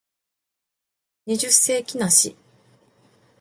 [1.27, 2.35] 二十世紀梨